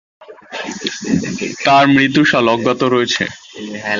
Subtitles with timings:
[1.65, 3.23] তার মৃত্যু সাল অজ্ঞাত রয়েছে।